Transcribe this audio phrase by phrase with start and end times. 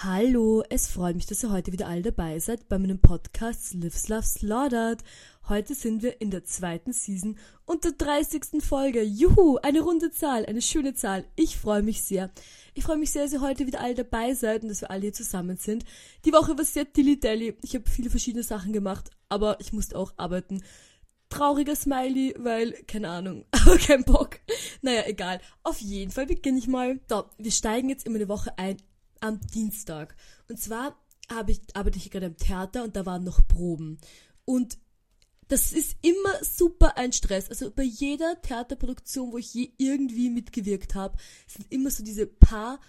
[0.00, 4.08] Hallo, es freut mich, dass ihr heute wieder alle dabei seid bei meinem Podcast Lives
[4.08, 5.02] Love Slaughtered.
[5.48, 8.62] Heute sind wir in der zweiten Season und der 30.
[8.62, 9.02] Folge.
[9.02, 11.24] Juhu, eine runde Zahl, eine schöne Zahl.
[11.34, 12.30] Ich freue mich sehr.
[12.74, 15.00] Ich freue mich sehr, dass ihr heute wieder alle dabei seid und dass wir alle
[15.00, 15.84] hier zusammen sind.
[16.24, 17.58] Die Woche war sehr dilly-dally.
[17.62, 20.62] Ich habe viele verschiedene Sachen gemacht, aber ich musste auch arbeiten.
[21.28, 24.38] Trauriger Smiley, weil, keine Ahnung, aber kein Bock.
[24.80, 25.40] Naja, egal.
[25.64, 27.00] Auf jeden Fall beginne ich mal.
[27.08, 28.76] So, wir steigen jetzt immer eine Woche ein
[29.20, 30.16] am Dienstag.
[30.48, 30.96] Und zwar
[31.30, 33.98] habe ich, arbeite ich gerade im Theater und da waren noch Proben.
[34.44, 34.78] Und
[35.48, 37.48] das ist immer super ein Stress.
[37.48, 42.80] Also bei jeder Theaterproduktion, wo ich je irgendwie mitgewirkt habe, sind immer so diese paar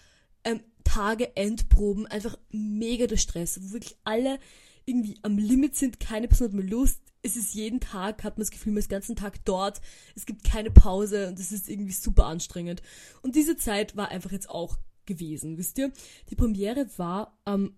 [0.43, 4.39] ähm, Tage Endproben einfach mega der Stress, wo wirklich alle
[4.85, 7.01] irgendwie am Limit sind, keine Person hat mehr Lust.
[7.21, 9.81] Es ist jeden Tag, hat man das Gefühl, man ist den ganzen Tag dort.
[10.15, 12.81] Es gibt keine Pause und es ist irgendwie super anstrengend.
[13.21, 14.77] Und diese Zeit war einfach jetzt auch
[15.09, 15.91] gewesen, wisst ihr?
[16.29, 17.75] Die Premiere war am,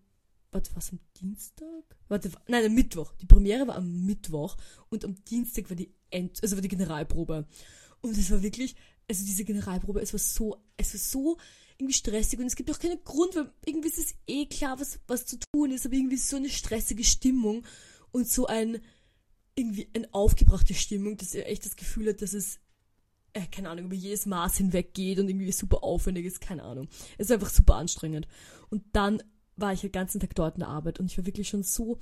[0.51, 1.83] warte, was am Dienstag?
[2.07, 3.13] Warte, nein, am Mittwoch.
[3.21, 4.57] Die Premiere war am Mittwoch
[4.89, 7.47] und am Dienstag war die End, also war die Generalprobe.
[8.01, 8.75] Und es war wirklich,
[9.09, 11.37] also diese Generalprobe, es war so, es war so
[11.77, 14.99] irgendwie stressig und es gibt auch keinen Grund, weil irgendwie ist es eh klar, was,
[15.07, 17.65] was zu tun ist, aber irgendwie ist so eine stressige Stimmung
[18.11, 18.81] und so ein,
[19.55, 22.59] irgendwie eine aufgebrachte Stimmung, dass ihr echt das Gefühl hat, dass es
[23.33, 26.87] äh, keine Ahnung, über jedes Maß hinweg geht und irgendwie super aufwendig ist, keine Ahnung.
[27.17, 28.27] Es ist einfach super anstrengend.
[28.69, 29.21] Und dann
[29.55, 31.99] war ich den ganzen Tag dort in der Arbeit und ich war wirklich schon so,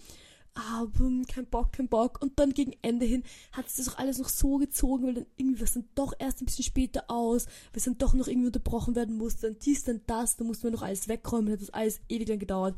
[0.55, 0.85] ah,
[1.27, 2.21] kein Bock, kein Bock.
[2.21, 5.25] Und dann gegen Ende hin hat es das auch alles noch so gezogen, weil dann
[5.37, 8.47] irgendwie was dann doch erst ein bisschen später aus, weil es dann doch noch irgendwie
[8.47, 11.69] unterbrochen werden musste, dann dies, dann das, dann musste man noch alles wegräumen, hat das
[11.69, 12.75] alles ewig lang gedauert.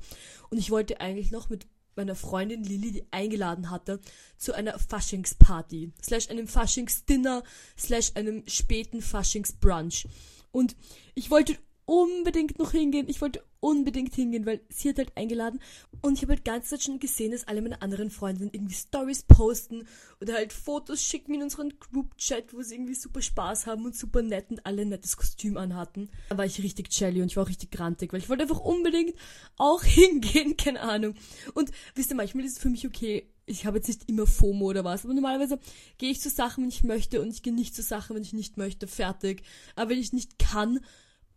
[0.50, 4.00] Und ich wollte eigentlich noch mit meiner Freundin Lilly die eingeladen hatte
[4.38, 7.44] zu einer Faschingsparty, slash einem Faschingsdinner,
[7.78, 10.08] slash einem späten Faschingsbrunch.
[10.52, 10.76] Und
[11.16, 13.10] ich wollte unbedingt noch hingehen.
[13.10, 15.62] Ich wollte unbedingt hingehen, weil sie hat halt eingeladen.
[16.02, 19.24] Und ich habe halt ganz Zeit schon gesehen, dass alle meine anderen Freundinnen irgendwie Stories
[19.24, 19.88] posten
[20.20, 24.22] oder halt Fotos schicken in unseren Group-Chat, wo sie irgendwie super Spaß haben und super
[24.22, 26.10] nett und alle ein nettes Kostüm anhatten.
[26.30, 28.60] Da war ich richtig jelly und ich war auch richtig grantig, weil ich wollte einfach
[28.60, 29.16] unbedingt
[29.58, 31.16] auch hingehen, keine Ahnung.
[31.54, 34.66] Und wisst ihr, manchmal ist es für mich okay, ich habe jetzt nicht immer FOMO
[34.66, 35.60] oder was, aber normalerweise
[35.98, 38.34] gehe ich zu Sachen, wenn ich möchte und ich gehe nicht zu Sachen, wenn ich
[38.34, 39.44] nicht möchte, fertig.
[39.76, 40.80] Aber wenn ich nicht kann,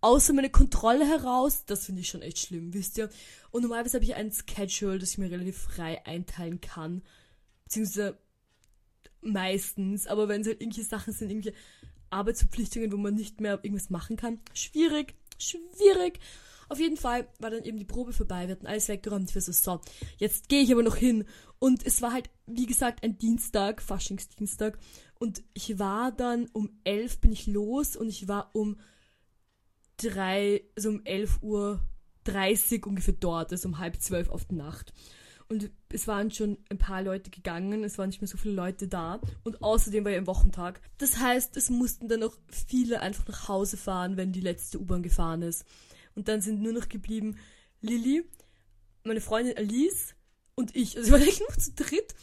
[0.04, 3.08] außer meine Kontrolle heraus, das finde ich schon echt schlimm, wisst ihr.
[3.50, 7.02] Und normalerweise habe ich ein Schedule, das ich mir relativ frei einteilen kann.
[7.64, 8.18] Beziehungsweise
[9.22, 11.56] meistens, aber wenn es halt irgendwelche Sachen sind, irgendwelche
[12.10, 16.20] Arbeitsverpflichtungen, wo man nicht mehr irgendwas machen kann, schwierig, schwierig.
[16.68, 19.30] Auf jeden Fall war dann eben die Probe vorbei, wir hatten alles weggeräumt.
[19.30, 19.80] Ich war so, so,
[20.18, 21.24] jetzt gehe ich aber noch hin.
[21.58, 24.78] Und es war halt, wie gesagt, ein Dienstag, Faschingsdienstag.
[25.18, 28.76] Und ich war dann um elf bin ich los und ich war um
[29.96, 31.80] drei, also um 11 Uhr
[32.24, 34.92] 30 ungefähr dort, also um halb zwölf auf die Nacht.
[35.48, 38.88] Und es waren schon ein paar Leute gegangen, es waren nicht mehr so viele Leute
[38.88, 39.20] da.
[39.44, 40.80] Und außerdem war ja ein Wochentag.
[40.98, 45.02] Das heißt, es mussten dann noch viele einfach nach Hause fahren, wenn die letzte U-Bahn
[45.02, 45.64] gefahren ist.
[46.14, 47.36] Und dann sind nur noch geblieben
[47.82, 48.24] Lilly,
[49.04, 50.14] meine Freundin Alice
[50.54, 50.96] und ich.
[50.96, 52.14] Also wir waren eigentlich nur zu dritt.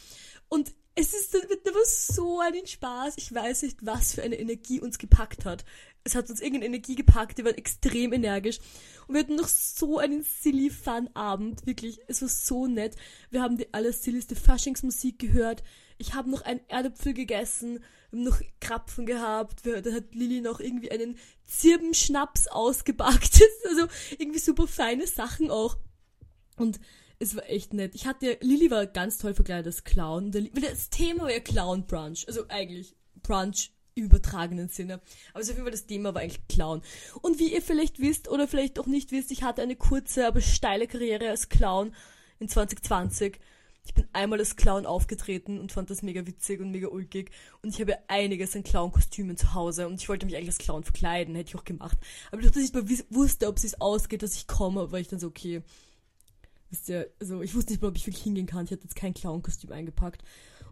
[0.48, 3.14] Und es ist, wird aber so einen Spaß.
[3.16, 5.64] Ich weiß nicht, was für eine Energie uns gepackt hat
[6.04, 8.58] es hat uns irgendeine Energie gepackt, die waren extrem energisch.
[9.06, 12.96] Und wir hatten noch so einen silly fun Abend, wirklich, es war so nett.
[13.30, 15.62] Wir haben die allersilligste Faschingsmusik gehört.
[15.98, 19.64] Ich habe noch einen Erdäpfel gegessen, wir haben noch Krapfen gehabt.
[19.64, 23.40] Wir, da hat Lilly noch irgendwie einen Zirbenschnaps ausgebackt.
[23.68, 23.86] also
[24.18, 25.76] irgendwie super feine Sachen auch.
[26.56, 26.80] Und
[27.22, 27.94] es war echt nett.
[27.94, 30.32] Ich hatte, Lilly war ganz toll verkleidet als Clown.
[30.32, 32.26] das Thema war ja Clown Brunch.
[32.26, 35.00] Also eigentlich Brunch im übertragenen Sinne.
[35.32, 36.82] Aber auf jeden Fall das Thema war eigentlich Clown.
[37.20, 40.40] Und wie ihr vielleicht wisst oder vielleicht auch nicht wisst, ich hatte eine kurze, aber
[40.40, 41.94] steile Karriere als Clown
[42.40, 43.38] in 2020.
[43.84, 47.30] Ich bin einmal als Clown aufgetreten und fand das mega witzig und mega ulkig.
[47.62, 50.82] Und ich habe einiges an Clown-Kostümen zu Hause und ich wollte mich eigentlich als Clown
[50.82, 51.98] verkleiden, hätte ich auch gemacht.
[52.32, 55.20] Aber durch dass ich mal wusste, ob es ausgeht, dass ich komme, war ich dann
[55.20, 55.62] so, okay.
[56.72, 58.64] Wisst ihr, also ich wusste nicht mal, ob ich wirklich hingehen kann.
[58.64, 60.22] Ich hatte jetzt kein Clown-Kostüm eingepackt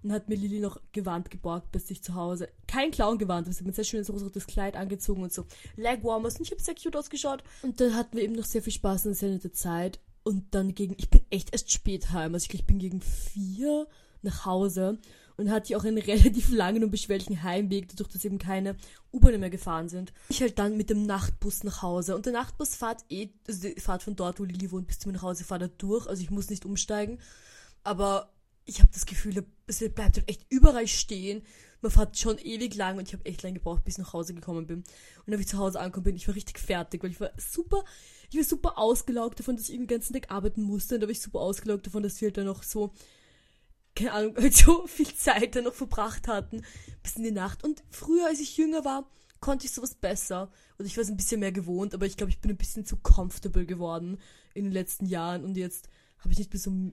[0.02, 2.48] und hat mir Lilly noch Gewand geborgt, bis ich zu Hause.
[2.66, 5.44] Kein Clown-Gewand, sie hat mir sehr schönes rosates Kleid angezogen und so
[5.76, 7.44] Legwarmers und ich habe sehr cute ausgeschaut.
[7.60, 10.00] Und dann hatten wir eben noch sehr viel Spaß und sehr nette Zeit.
[10.22, 13.86] Und dann gegen, ich bin echt erst spät heim, also ich bin gegen vier
[14.22, 14.98] nach Hause
[15.40, 18.76] und hatte auch einen relativ langen und beschwerlichen Heimweg, dadurch, dass eben keine
[19.12, 20.12] U-Bahnen mehr gefahren sind.
[20.28, 23.80] Ich halt dann mit dem Nachtbus nach Hause und der Nachtbus fahrt eh, also die
[23.80, 26.22] fahrt von dort, wo Lilly wohnt, bis zu mir nach Hause, fahrt er durch, also
[26.22, 27.18] ich muss nicht umsteigen.
[27.82, 28.30] Aber
[28.66, 31.42] ich habe das Gefühl, es bleibt halt echt überall stehen.
[31.80, 34.34] Man fährt schon ewig lang und ich habe echt lange gebraucht, bis ich nach Hause
[34.34, 34.84] gekommen bin.
[35.24, 37.82] Und als ich zu Hause angekommen bin, ich war richtig fertig, weil ich war super,
[38.30, 40.96] ich war super ausgelaugt davon, dass ich den ganzen Tag arbeiten musste.
[40.96, 42.92] Und da war ich super ausgelaugt davon, dass wir halt dann noch so,
[43.94, 46.62] keine Ahnung, halt so viel Zeit dann noch verbracht hatten,
[47.02, 47.64] bis in die Nacht.
[47.64, 49.10] Und früher, als ich jünger war,
[49.40, 50.50] konnte ich sowas besser.
[50.78, 52.84] Und ich war es ein bisschen mehr gewohnt, aber ich glaube, ich bin ein bisschen
[52.84, 54.18] zu comfortable geworden
[54.54, 55.44] in den letzten Jahren.
[55.44, 55.88] Und jetzt
[56.18, 56.92] habe ich nicht mehr so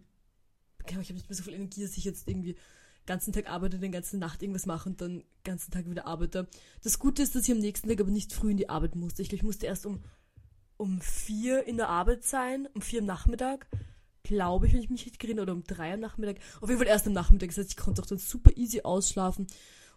[0.89, 3.79] ich habe nicht mehr so viel Energie, dass ich jetzt irgendwie den ganzen Tag arbeite,
[3.79, 6.47] den ganzen Nacht irgendwas mache und dann den ganzen Tag wieder arbeite.
[6.83, 9.21] Das Gute ist, dass ich am nächsten Tag aber nicht früh in die Arbeit musste.
[9.21, 10.03] Ich glaube, ich musste erst um,
[10.77, 13.67] um vier in der Arbeit sein, um vier am Nachmittag.
[14.27, 16.37] Glaube ich, wenn ich mich richtig erinnere, oder um drei am Nachmittag.
[16.59, 17.49] Auf jeden Fall erst am Nachmittag.
[17.49, 19.47] Das heißt, ich konnte auch dann super easy ausschlafen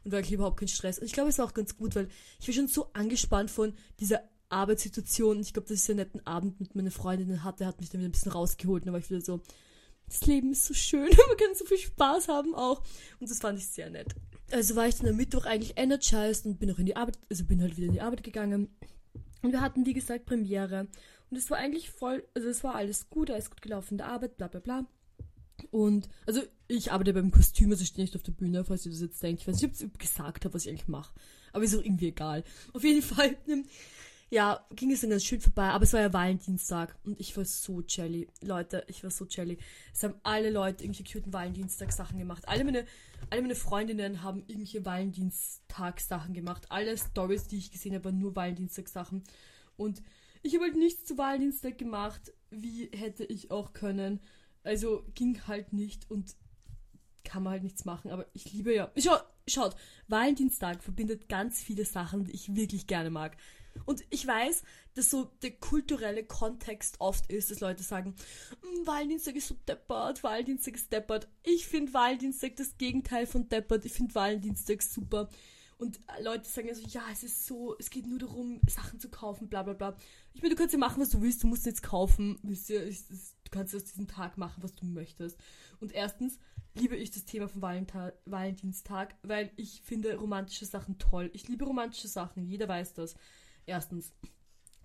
[0.04, 0.98] und eigentlich überhaupt kein Stress.
[0.98, 3.74] Und ich glaube, es war auch ganz gut, weil ich war schon so angespannt von
[3.98, 5.40] dieser Arbeitssituation.
[5.40, 8.08] Ich glaube, dass ich einen netten Abend mit meinen Freundinnen hatte, hat mich dann wieder
[8.08, 8.82] ein bisschen rausgeholt.
[8.82, 9.40] Und dann war ich wieder so,
[10.06, 12.82] das Leben ist so schön, man kann so viel Spaß haben auch.
[13.18, 14.14] Und das fand ich sehr nett.
[14.52, 17.44] Also war ich dann am Mittwoch eigentlich energized und bin auch in die Arbeit, also
[17.44, 18.68] bin halt wieder in die Arbeit gegangen.
[19.42, 20.88] Und wir hatten, wie gesagt, Premiere.
[21.30, 24.36] Und es war eigentlich voll, also es war alles gut, alles gut gelaufen der Arbeit,
[24.36, 24.86] bla bla bla.
[25.70, 28.92] Und, also ich arbeite beim Kostüm, also ich stehe nicht auf der Bühne, falls ihr
[28.92, 29.42] das jetzt denkt.
[29.42, 31.14] Ich weiß nicht, ob ich gesagt habe, was ich eigentlich mache.
[31.52, 32.44] Aber ist auch irgendwie egal.
[32.72, 33.36] Auf jeden Fall
[34.30, 37.44] ja, ging es dann ganz schön vorbei, aber es war ja Valentinstag und ich war
[37.44, 38.28] so jelly.
[38.42, 39.58] Leute, ich war so jelly.
[39.92, 42.46] Es haben alle Leute irgendwelche cuten Valentinstag-Sachen gemacht.
[42.46, 42.86] Alle meine,
[43.28, 46.66] alle meine Freundinnen haben irgendwelche Valentinstag-Sachen gemacht.
[46.68, 49.24] Alle Stories, die ich gesehen habe, waren nur Valentinstag-Sachen.
[49.76, 50.00] Und
[50.42, 54.20] ich habe halt nichts zu Valentinstag gemacht, wie hätte ich auch können.
[54.62, 56.34] Also ging halt nicht und
[57.24, 58.90] kann man halt nichts machen, aber ich liebe ja.
[58.96, 59.16] Schau,
[59.46, 59.76] schaut,
[60.08, 63.36] Valentinstag verbindet ganz viele Sachen, die ich wirklich gerne mag.
[63.86, 64.64] Und ich weiß,
[64.94, 68.14] dass so der kulturelle Kontext oft ist, dass Leute sagen,
[68.62, 71.28] hm, Wahldienstag ist so deppert, Wahldienstag ist deppert.
[71.44, 73.84] Ich finde Wahldienstag das Gegenteil von deppert.
[73.84, 75.28] Ich finde Wahldienstag super.
[75.80, 79.48] Und Leute sagen also, ja, es ist so, es geht nur darum, Sachen zu kaufen,
[79.48, 79.96] bla bla bla.
[80.34, 82.84] Ich meine, du kannst ja machen, was du willst, du musst jetzt kaufen, wisst ihr,
[82.84, 85.38] du kannst aus diesem Tag machen, was du möchtest.
[85.80, 86.38] Und erstens
[86.74, 91.30] liebe ich das Thema von Valentinstag, weil ich finde romantische Sachen toll.
[91.32, 93.14] Ich liebe romantische Sachen, jeder weiß das.
[93.64, 94.12] Erstens.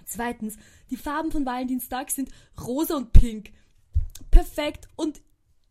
[0.05, 0.55] Zweitens,
[0.91, 2.29] die Farben von Valentinstag sind
[2.65, 3.51] rosa und pink.
[4.31, 4.87] Perfekt.
[4.95, 5.21] Und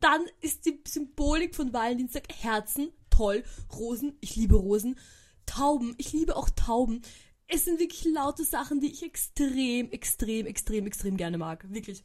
[0.01, 3.45] dann ist die Symbolik von Valentinstag Herzen, toll.
[3.73, 4.99] Rosen, ich liebe Rosen.
[5.47, 7.03] Tauben, ich liebe auch Tauben.
[7.47, 11.65] Es sind wirklich laute Sachen, die ich extrem, extrem, extrem, extrem gerne mag.
[11.69, 12.03] Wirklich.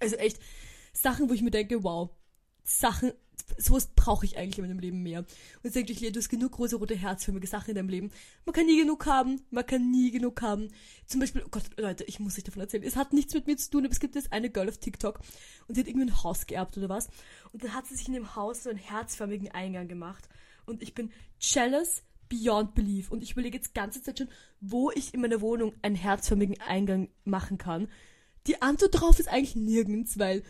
[0.00, 0.40] Also echt
[0.92, 2.10] Sachen, wo ich mir denke, wow,
[2.64, 3.12] Sachen,
[3.56, 5.24] sowas brauche ich eigentlich in meinem Leben mehr.
[5.62, 8.10] Und sage ich, du hast genug große rote herzförmige Sachen in deinem Leben.
[8.44, 10.68] Man kann nie genug haben, man kann nie genug haben.
[11.06, 12.84] Zum Beispiel, oh Gott, Leute, ich muss euch davon erzählen.
[12.84, 15.20] Es hat nichts mit mir zu tun, aber es gibt jetzt eine Girl auf TikTok
[15.66, 17.08] und die hat irgendwie ein Haus geerbt oder was.
[17.52, 20.28] Und dann hat sie sich in dem Haus so einen herzförmigen Eingang gemacht.
[20.66, 21.10] Und ich bin
[21.40, 23.10] jealous beyond belief.
[23.10, 24.28] Und ich überlege jetzt ganze Zeit schon,
[24.60, 27.88] wo ich in meiner Wohnung einen herzförmigen Eingang machen kann.
[28.46, 30.42] Die Antwort darauf ist eigentlich nirgends, weil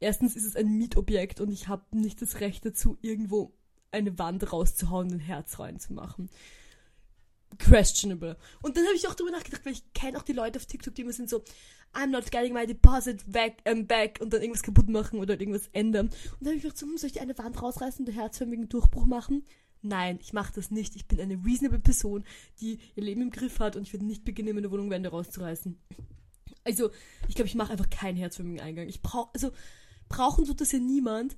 [0.00, 3.52] erstens ist es ein Mietobjekt und ich habe nicht das Recht dazu, irgendwo
[3.90, 6.28] eine Wand rauszuhauen und ein Herz reinzumachen.
[7.58, 8.36] Questionable.
[8.62, 10.94] Und dann habe ich auch darüber nachgedacht, weil ich kenne auch die Leute auf TikTok,
[10.94, 11.42] die immer sind so,
[11.94, 15.68] I'm not getting my deposit back, um, back und dann irgendwas kaputt machen oder irgendwas
[15.72, 16.06] ändern.
[16.08, 18.20] Und dann habe ich gedacht, so, hm, soll ich die eine Wand rausreißen und einen
[18.20, 19.44] herzförmigen Durchbruch machen?
[19.82, 20.96] Nein, ich mache das nicht.
[20.96, 22.24] Ich bin eine reasonable Person,
[22.60, 25.78] die ihr Leben im Griff hat und ich werde nicht beginnen, meine Wohnung Wände rauszureißen.
[26.64, 26.90] Also,
[27.28, 28.88] ich glaube, ich mache einfach keinen herzförmigen Eingang.
[28.88, 29.52] Ich brauche, also,
[30.08, 31.36] Brauchen tut das ja niemand.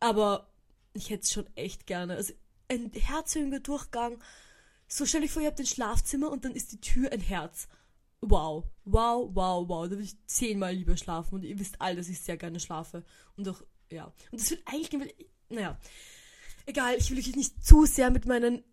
[0.00, 0.50] Aber
[0.92, 2.14] ich hätte es schon echt gerne.
[2.14, 2.32] Also
[2.68, 4.18] ein herzhöhender Durchgang.
[4.88, 7.68] So stelle ich vor, ihr habt ein Schlafzimmer und dann ist die Tür ein Herz.
[8.20, 9.84] Wow, wow, wow, wow.
[9.84, 11.36] Da würde ich zehnmal lieber schlafen.
[11.36, 13.04] Und ihr wisst alle, dass ich sehr gerne schlafe.
[13.36, 14.12] Und auch, ja.
[14.30, 15.14] Und das wird eigentlich,
[15.48, 15.78] naja.
[16.66, 18.64] Egal, ich will euch nicht zu sehr mit meinen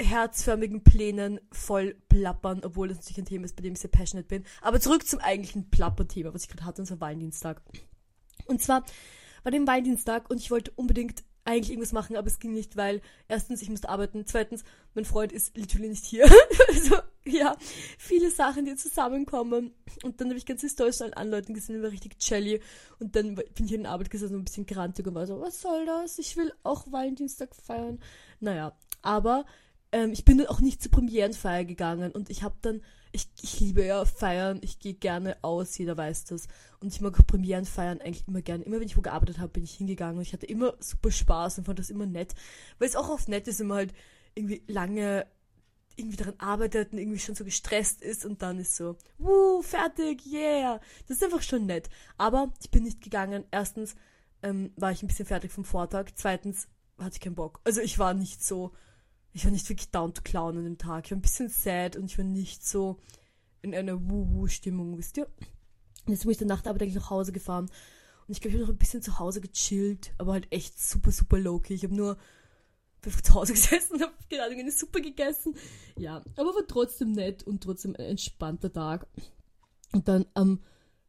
[0.00, 4.28] herzförmigen Plänen voll plappern, obwohl das natürlich ein Thema ist, bei dem ich sehr passionate
[4.28, 4.44] bin.
[4.62, 7.62] Aber zurück zum eigentlichen Plapper-Thema, was ich gerade hatte, zwar Valentinstag.
[8.50, 8.84] Und zwar
[9.44, 13.00] war dem Valentinstag und ich wollte unbedingt eigentlich irgendwas machen, aber es ging nicht, weil
[13.28, 14.62] erstens, ich musste arbeiten, zweitens,
[14.94, 16.24] mein Freund ist literally nicht hier.
[16.68, 17.56] also, ja,
[17.96, 19.72] viele Sachen, die zusammenkommen.
[20.02, 22.60] Und dann habe ich ganz historisch an Leuten gesehen, war richtig jelly.
[22.98, 25.60] Und dann bin ich in Arbeit gesessen und ein bisschen grantig und war so, was
[25.60, 26.18] soll das?
[26.18, 28.00] Ich will auch Valentinstag feiern.
[28.40, 29.46] Naja, aber
[29.92, 33.60] ähm, ich bin dann auch nicht zur Premierenfeier gegangen und ich habe dann, ich, ich
[33.60, 36.46] liebe ja feiern, ich gehe gerne aus, jeder weiß das.
[36.80, 38.64] Und ich mag auch Premierenfeiern eigentlich immer gerne.
[38.64, 41.58] Immer wenn ich wo gearbeitet habe, bin ich hingegangen und ich hatte immer super Spaß
[41.58, 42.34] und fand das immer nett.
[42.78, 43.94] Weil es auch oft nett ist, wenn man halt
[44.34, 45.26] irgendwie lange
[45.96, 50.24] irgendwie daran arbeitet und irgendwie schon so gestresst ist und dann ist so, wuh, fertig,
[50.26, 50.80] yeah.
[51.08, 51.90] Das ist einfach schon nett.
[52.16, 53.44] Aber ich bin nicht gegangen.
[53.50, 53.96] Erstens,
[54.42, 56.06] ähm, war ich ein bisschen fertig vom Vortag.
[56.14, 57.60] Zweitens hatte ich keinen Bock.
[57.64, 58.72] Also ich war nicht so,
[59.32, 61.04] ich war nicht wirklich down to clown an dem Tag.
[61.04, 62.98] Ich war ein bisschen sad und ich war nicht so
[63.62, 65.26] in einer Wuhu-Stimmung, wisst ihr?
[66.06, 67.70] Und jetzt bin ich der Nachtarbeit eigentlich nach Hause gefahren.
[68.26, 71.12] Und ich glaube, ich habe noch ein bisschen zu Hause gechillt, aber halt echt super,
[71.12, 71.74] super low-key.
[71.74, 72.16] Ich habe nur
[73.22, 75.54] zu Hause gesessen und habe gerade eine Suppe gegessen.
[75.98, 79.06] Ja, aber war trotzdem nett und trotzdem ein entspannter Tag.
[79.92, 80.60] Und dann am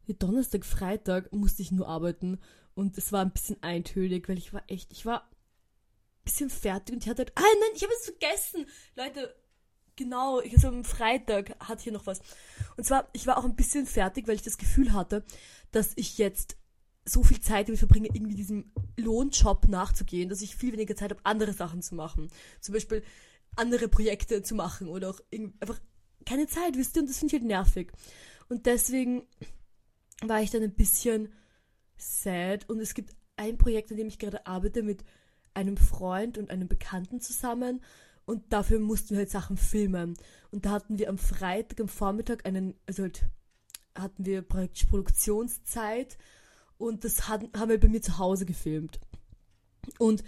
[0.08, 2.40] Donnerstag, Freitag musste ich nur arbeiten
[2.74, 5.30] und es war ein bisschen eintönig, weil ich war echt, ich war
[6.24, 8.66] bisschen fertig und ich hatte halt, ah nein, ich habe es vergessen.
[8.96, 9.36] Leute,
[9.96, 12.20] genau, ich, also am Freitag hatte hier noch was.
[12.78, 15.24] Und zwar, ich war auch ein bisschen fertig, weil ich das Gefühl hatte,
[15.72, 16.58] dass ich jetzt
[17.06, 21.22] so viel Zeit damit verbringe, irgendwie diesem Lohnjob nachzugehen, dass ich viel weniger Zeit habe,
[21.24, 22.30] andere Sachen zu machen.
[22.60, 23.04] Zum Beispiel
[23.56, 25.80] andere Projekte zu machen oder auch einfach
[26.26, 27.92] keine Zeit, wisst ihr, und das finde ich halt nervig.
[28.50, 29.24] Und deswegen
[30.22, 31.34] war ich dann ein bisschen
[31.98, 35.04] sad und es gibt ein Projekt, an dem ich gerade arbeite mit
[35.54, 37.82] einem Freund und einem Bekannten zusammen
[38.26, 40.16] und dafür mussten wir halt Sachen filmen.
[40.52, 43.26] Und da hatten wir am Freitag, am Vormittag einen, also halt
[43.96, 46.18] hatten wir praktisch Produktionszeit
[46.78, 49.00] und das hatten, haben wir bei mir zu Hause gefilmt.
[49.98, 50.24] Und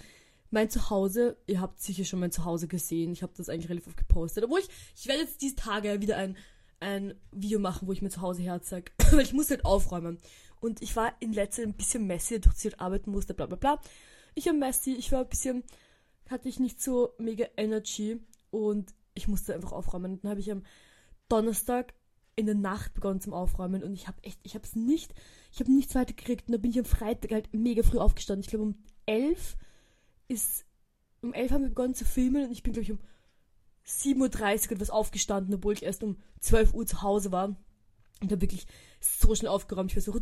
[0.49, 3.97] mein Zuhause, ihr habt sicher schon mein Zuhause gesehen, ich habe das eigentlich relativ oft
[3.97, 6.37] gepostet, obwohl ich, ich werde jetzt diese Tage wieder ein,
[6.79, 10.19] ein Video machen, wo ich mir zu Hause herzeige, weil ich muss halt aufräumen.
[10.59, 13.47] Und ich war in letzter Zeit ein bisschen messy, durch sie halt arbeiten musste, bla
[13.47, 13.81] bla bla.
[14.35, 15.63] Ich war messy, ich war ein bisschen,
[16.29, 18.19] hatte ich nicht so mega Energy
[18.51, 20.13] und ich musste einfach aufräumen.
[20.13, 20.63] Und dann habe ich am
[21.29, 21.93] Donnerstag
[22.35, 25.13] in der Nacht begonnen zum Aufräumen und ich habe echt, ich habe es nicht,
[25.51, 28.41] ich habe nichts weiter gekriegt und dann bin ich am Freitag halt mega früh aufgestanden.
[28.41, 28.75] Ich glaube um
[29.05, 29.55] elf
[30.27, 30.65] ist,
[31.21, 32.99] um elf haben wir begonnen zu filmen und ich bin glaube ich um
[33.85, 37.55] 7.30 Uhr etwas aufgestanden, obwohl ich erst um 12 Uhr zu Hause war.
[38.21, 38.65] Und habe wirklich
[39.01, 39.91] so schnell aufgeräumt.
[39.91, 40.13] Ich war so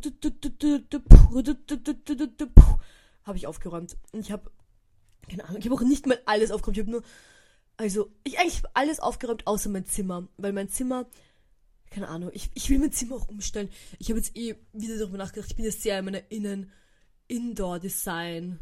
[3.24, 3.98] habe ich aufgeräumt.
[4.12, 4.51] Und ich habe
[5.30, 6.78] keine Ahnung, ich habe auch nicht mal alles aufgeräumt.
[6.78, 7.04] Ich habe nur
[7.78, 11.08] also ich eigentlich habe alles aufgeräumt außer mein Zimmer, weil mein Zimmer
[11.90, 13.70] keine Ahnung, ich, ich will mein Zimmer auch umstellen.
[14.00, 15.50] Ich habe jetzt eh wieder darüber nachgedacht.
[15.50, 16.72] Ich bin jetzt sehr in meiner Innen
[17.28, 18.60] Indoor Design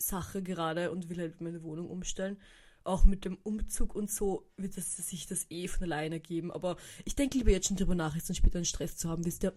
[0.00, 2.38] Sache gerade und will halt meine Wohnung umstellen.
[2.82, 6.50] Auch mit dem Umzug und so wird das, sich das eh von alleine geben.
[6.50, 9.24] Aber ich denke lieber jetzt schon drüber nach, jetzt dann später einen Stress zu haben,
[9.24, 9.52] wisst ihr.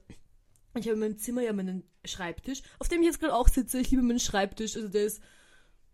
[0.75, 3.79] Ich habe in meinem Zimmer ja meinen Schreibtisch, auf dem ich jetzt gerade auch sitze.
[3.79, 5.21] Ich liebe meinen Schreibtisch, also der ist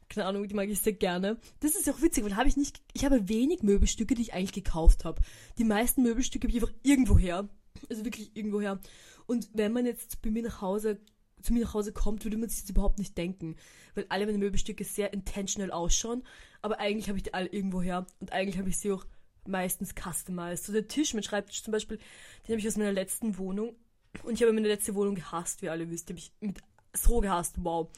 [0.09, 1.37] keine Ahnung, die mag ich sehr gerne.
[1.59, 4.53] Das ist auch witzig, weil habe ich nicht, ich habe wenig Möbelstücke, die ich eigentlich
[4.53, 5.21] gekauft habe.
[5.57, 7.47] Die meisten Möbelstücke habe ich einfach irgendwo her.
[7.89, 8.79] Also wirklich irgendwo her.
[9.27, 10.99] Und wenn man jetzt bei mir nach Hause,
[11.41, 13.55] zu mir nach Hause kommt, würde man sich das überhaupt nicht denken.
[13.93, 16.23] Weil alle meine Möbelstücke sehr intentional ausschauen.
[16.61, 18.07] Aber eigentlich habe ich die alle irgendwo her.
[18.19, 19.05] Und eigentlich habe ich sie auch
[19.47, 20.65] meistens customized.
[20.65, 21.97] So der Tisch, mein Schreibtisch zum Beispiel,
[22.47, 23.75] den habe ich aus meiner letzten Wohnung.
[24.23, 26.09] Und ich habe meine letzte Wohnung gehasst, wie ihr alle wisst.
[26.09, 26.57] Die habe ich mit
[26.93, 27.89] so gehasst, wow.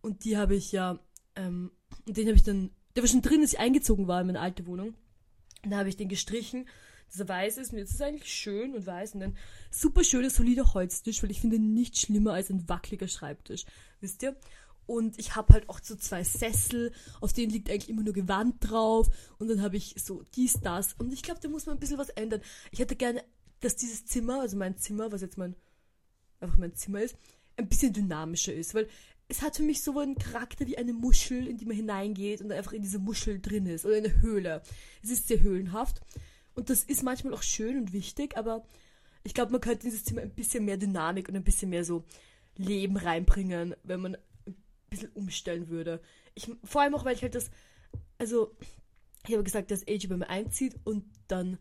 [0.00, 0.98] Und die habe ich ja
[1.36, 1.70] ähm,
[2.06, 4.40] und den habe ich dann, der war schon drin, als ich eingezogen war in meine
[4.40, 4.94] alte Wohnung.
[5.64, 6.68] Und da habe ich den gestrichen,
[7.08, 7.72] dass er weiß ist.
[7.72, 9.14] Und jetzt ist er eigentlich schön und weiß.
[9.14, 9.36] Und ein
[9.70, 13.64] super schöner, solider Holztisch, weil ich finde nichts schlimmer als ein wackeliger Schreibtisch.
[14.00, 14.36] Wisst ihr?
[14.86, 18.56] Und ich habe halt auch so zwei Sessel, auf denen liegt eigentlich immer nur Gewand
[18.60, 19.08] drauf.
[19.38, 20.94] Und dann habe ich so dies, das.
[20.94, 22.40] Und ich glaube, da muss man ein bisschen was ändern.
[22.70, 23.24] Ich hätte gerne,
[23.60, 25.54] dass dieses Zimmer, also mein Zimmer, was jetzt mein,
[26.40, 27.16] einfach mein Zimmer ist,
[27.56, 28.74] ein bisschen dynamischer ist.
[28.74, 28.88] Weil
[29.28, 32.52] es hat für mich so einen Charakter wie eine Muschel, in die man hineingeht und
[32.52, 33.84] einfach in diese Muschel drin ist.
[33.84, 34.62] Oder eine Höhle.
[35.02, 36.00] Es ist sehr höhlenhaft.
[36.54, 38.64] Und das ist manchmal auch schön und wichtig, aber
[39.24, 41.84] ich glaube, man könnte in dieses Zimmer ein bisschen mehr Dynamik und ein bisschen mehr
[41.84, 42.04] so
[42.56, 44.56] Leben reinbringen, wenn man ein
[44.88, 46.00] bisschen umstellen würde.
[46.34, 47.50] Ich, vor allem auch, weil ich halt das,
[48.18, 48.56] also,
[49.26, 51.58] ich habe gesagt, dass AJ bei mir einzieht und dann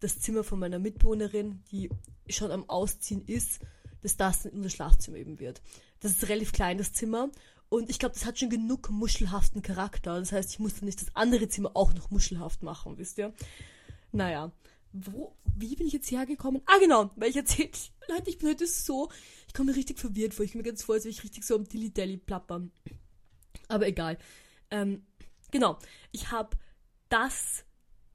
[0.00, 1.90] das Zimmer von meiner Mitbewohnerin, die
[2.28, 3.60] schon am Ausziehen ist,
[4.02, 5.62] dass das unser Schlafzimmer eben wird.
[6.00, 7.30] Das ist relativ klein, das Zimmer.
[7.68, 10.18] Und ich glaube, das hat schon genug muschelhaften Charakter.
[10.18, 13.32] Das heißt, ich musste nicht das andere Zimmer auch noch muschelhaft machen, wisst ihr?
[14.12, 14.52] Naja.
[14.92, 16.62] Wo, wie bin ich jetzt hergekommen?
[16.66, 19.08] Ah, genau, weil ich erzählt, Leute, ich bin heute so,
[19.46, 20.44] ich komme mir richtig verwirrt vor.
[20.44, 22.72] Ich komme mir ganz vor, als wäre ich richtig so am Dilly-Dally plappern.
[23.68, 24.18] Aber egal.
[24.72, 25.06] Ähm,
[25.52, 25.78] genau,
[26.10, 26.56] ich habe
[27.08, 27.64] das,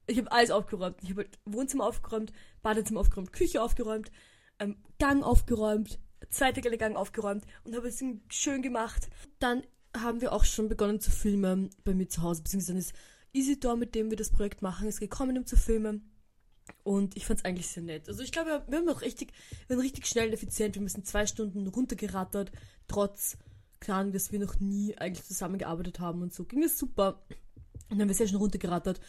[0.06, 0.96] ich habe alles aufgeräumt.
[1.02, 2.32] Ich habe halt Wohnzimmer aufgeräumt,
[2.62, 4.10] Badezimmer aufgeräumt, Küche aufgeräumt,
[4.58, 5.98] ähm, Gang aufgeräumt,
[6.30, 9.08] zweite Gang aufgeräumt und habe es schön gemacht.
[9.38, 9.62] Dann
[9.96, 12.94] haben wir auch schon begonnen zu filmen bei mir zu Hause, beziehungsweise ist
[13.32, 16.12] Isidor, mit dem wir das Projekt machen, ist gekommen, um zu filmen.
[16.82, 18.08] Und ich fand es eigentlich sehr nett.
[18.08, 19.32] Also ich glaube, wir haben auch richtig,
[19.66, 20.74] wir waren richtig schnell und effizient.
[20.74, 22.50] Wir müssen zwei Stunden runtergerattert,
[22.88, 23.36] trotz,
[23.78, 26.44] klar, dass wir noch nie eigentlich zusammengearbeitet haben und so.
[26.44, 27.22] Ging es super.
[27.88, 29.00] Und dann haben wir sehr schnell runtergerattert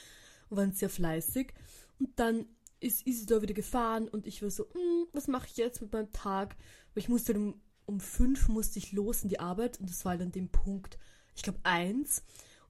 [0.50, 1.54] waren sehr fleißig.
[2.00, 2.46] Und dann
[2.80, 6.12] ist Isidor wieder gefahren und ich war so, hm, was mache ich jetzt mit meinem
[6.12, 6.56] Tag?
[6.94, 10.12] Weil ich musste um um fünf musste ich los in die Arbeit und das war
[10.12, 11.00] halt an dem Punkt,
[11.36, 12.22] ich glaube eins.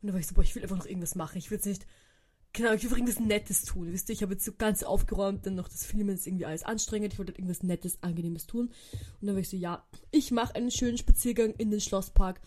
[0.01, 1.39] Und dann war ich so, boah, ich will einfach noch irgendwas machen.
[1.39, 1.87] Ich will jetzt nicht,
[2.53, 3.91] genau, ich will irgendwas Nettes tun.
[3.91, 6.61] Wisst ihr, ich habe jetzt so ganz aufgeräumt, dann noch das Filmen ist irgendwie alles
[6.61, 7.13] anstrengend.
[7.13, 8.67] Ich wollte halt irgendwas Nettes, Angenehmes tun.
[9.19, 12.39] Und dann war ich so, ja, ich mache einen schönen Spaziergang in den Schlosspark.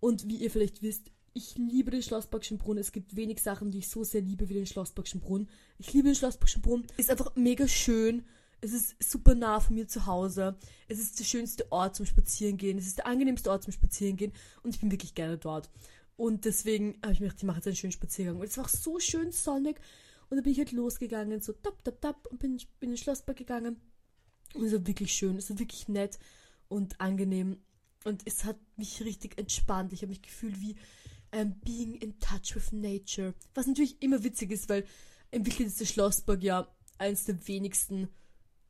[0.00, 2.80] Und wie ihr vielleicht wisst, ich liebe den Schlossparkschen Brunnen.
[2.80, 5.48] Es gibt wenig Sachen, die ich so sehr liebe wie den Schlossparkschen Brunnen.
[5.78, 6.86] Ich liebe den Schlossparkschen Brunnen.
[6.96, 8.24] Ist einfach mega schön.
[8.60, 10.56] Es ist super nah von mir zu Hause.
[10.88, 12.78] Es ist der schönste Ort zum Spazierengehen.
[12.78, 14.32] Es ist der angenehmste Ort zum Spazierengehen.
[14.62, 15.70] Und ich bin wirklich gerne dort.
[16.16, 18.36] Und deswegen habe ich mir gedacht, ich mache jetzt einen schönen Spaziergang.
[18.36, 19.80] Und es war so schön sonnig.
[20.30, 22.96] Und dann bin ich halt losgegangen, so tap, tap, tap, und bin, bin in den
[22.96, 23.80] Schlosspark gegangen.
[24.54, 25.36] Und es war wirklich schön.
[25.36, 26.20] Es war wirklich nett
[26.68, 27.58] und angenehm.
[28.04, 29.92] Und es hat mich richtig entspannt.
[29.92, 30.76] Ich habe mich gefühlt wie
[31.34, 33.34] um, being in touch with nature.
[33.54, 34.84] Was natürlich immer witzig ist, weil
[35.30, 38.08] in Wirklichkeit ist der Schlossberg ja eines der wenigsten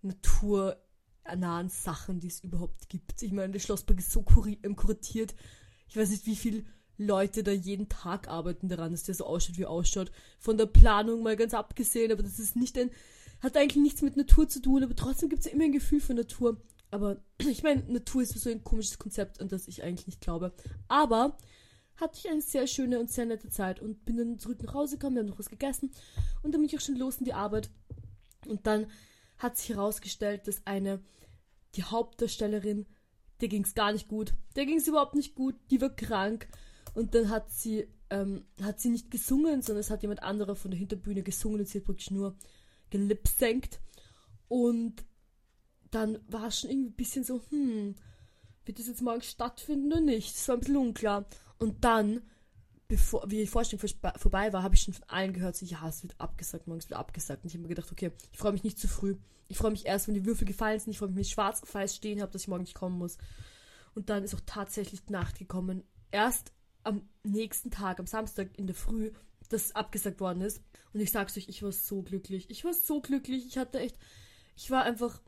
[0.02, 3.22] naturnahen Sachen, die es überhaupt gibt.
[3.22, 5.34] Ich meine, der Schlossberg ist so kuratiert.
[5.88, 6.64] Ich weiß nicht, wie viele
[6.96, 10.10] Leute da jeden Tag arbeiten daran, dass der so ausschaut, wie er ausschaut.
[10.38, 12.90] Von der Planung mal ganz abgesehen, aber das ist nicht ein,
[13.40, 16.00] hat eigentlich nichts mit Natur zu tun, aber trotzdem gibt es ja immer ein Gefühl
[16.00, 16.62] für Natur.
[16.90, 20.52] Aber ich meine, Natur ist so ein komisches Konzept, an das ich eigentlich nicht glaube.
[20.88, 21.36] Aber
[21.96, 24.96] hatte ich eine sehr schöne und sehr nette Zeit und bin dann zurück nach Hause
[24.96, 25.90] gekommen, wir haben noch was gegessen
[26.42, 27.70] und dann bin ich auch schon los in die Arbeit.
[28.46, 28.86] Und dann
[29.38, 31.02] hat sich herausgestellt, dass eine,
[31.76, 32.86] die Hauptdarstellerin,
[33.40, 34.34] der ging es gar nicht gut.
[34.56, 36.48] Der ging es überhaupt nicht gut, die war krank.
[36.94, 40.70] Und dann hat sie, ähm, hat sie nicht gesungen, sondern es hat jemand anderer von
[40.70, 42.36] der Hinterbühne gesungen und sie hat praktisch nur
[42.90, 43.80] gelipsenkt.
[44.48, 45.04] Und
[45.90, 47.96] dann war es schon irgendwie ein bisschen so, hm,
[48.64, 50.34] wird das jetzt morgen stattfinden oder nicht?
[50.34, 51.26] Das war ein bisschen unklar.
[51.64, 52.20] Und dann,
[52.88, 53.82] bevor, wie die Vorstellung
[54.16, 56.90] vorbei war, habe ich schon von allen gehört, so, ja, es wird abgesagt, morgen es
[56.90, 57.42] wird abgesagt.
[57.42, 59.16] Und ich habe mir gedacht, okay, ich freue mich nicht zu früh.
[59.48, 60.90] Ich freue mich erst, wenn die Würfel gefallen sind.
[60.90, 63.16] Ich freue mich, wenn ich schwarz weiß stehen habe, dass ich morgen nicht kommen muss.
[63.94, 65.84] Und dann ist auch tatsächlich die Nacht gekommen.
[66.10, 66.52] Erst
[66.82, 69.12] am nächsten Tag, am Samstag in der Früh,
[69.48, 70.62] dass abgesagt worden ist.
[70.92, 72.50] Und ich sag's euch, ich war so glücklich.
[72.50, 73.46] Ich war so glücklich.
[73.46, 73.96] Ich hatte echt,
[74.54, 75.22] ich war einfach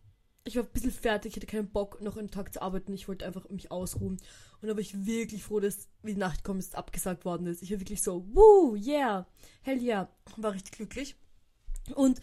[0.46, 2.94] ich war ein bisschen fertig, ich hatte keinen Bock, noch einen Tag zu arbeiten.
[2.94, 4.18] Ich wollte einfach mich ausruhen.
[4.60, 7.62] Und da war ich wirklich froh, dass, wie die Nacht kommt, es abgesagt worden ist.
[7.62, 9.26] Ich war wirklich so, woo, yeah,
[9.62, 10.08] hell yeah.
[10.36, 11.16] War richtig glücklich.
[11.94, 12.20] Und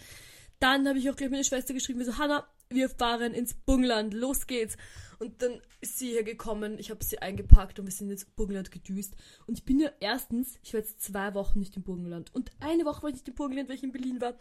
[0.60, 4.14] dann habe ich auch gleich meine Schwester geschrieben, wie so, Hannah, wir fahren ins Burgenland,
[4.14, 4.78] los geht's.
[5.20, 8.72] Und dann ist sie hier gekommen, ich habe sie eingepackt und wir sind ins Burgenland
[8.72, 9.16] gedüst.
[9.46, 12.34] Und ich bin ja erstens, ich war jetzt zwei Wochen nicht im Burgenland.
[12.34, 14.36] Und eine Woche war ich nicht im Burgenland, weil ich in Berlin war.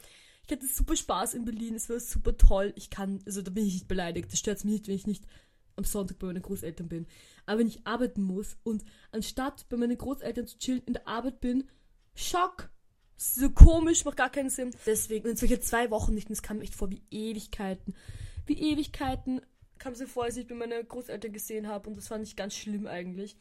[0.45, 2.73] Ich hatte super Spaß in Berlin, es war super toll.
[2.77, 4.33] Ich kann, also da bin ich nicht beleidigt.
[4.33, 5.25] Das stört mich nicht, wenn ich nicht
[5.77, 7.07] am Sonntag bei meinen Großeltern bin.
[7.47, 11.41] Aber wenn ich arbeiten muss und anstatt bei meinen Großeltern zu chillen in der Arbeit
[11.41, 11.69] bin,
[12.15, 12.71] Schock!
[13.17, 14.75] So komisch, macht gar keinen Sinn.
[14.85, 17.95] Deswegen, und solche zwei Wochen nicht, und es kam echt vor wie Ewigkeiten.
[18.47, 19.41] Wie Ewigkeiten
[19.79, 22.37] kam es mir vor, als ich bei meinen Großeltern gesehen habe und das fand ich
[22.37, 23.37] ganz schlimm eigentlich.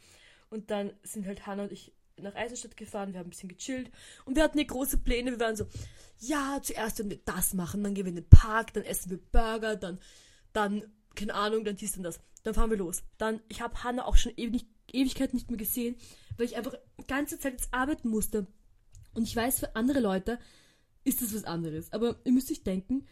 [0.50, 3.90] Und dann sind halt Hannah und ich nach Eisenstadt gefahren, wir haben ein bisschen gechillt
[4.24, 5.32] und wir hatten hier große Pläne.
[5.32, 5.66] Wir waren so,
[6.18, 9.18] ja, zuerst werden wir das machen, dann gehen wir in den Park, dann essen wir
[9.18, 9.98] Burger, dann,
[10.52, 12.20] dann, keine Ahnung, dann dies und das.
[12.42, 13.02] Dann fahren wir los.
[13.18, 15.96] Dann, ich habe Hanna auch schon ewig, Ewigkeit nicht mehr gesehen,
[16.36, 18.46] weil ich einfach die ganze Zeit jetzt arbeiten musste.
[19.14, 20.38] Und ich weiß, für andere Leute
[21.04, 21.92] ist das was anderes.
[21.92, 23.06] Aber ihr müsst euch denken,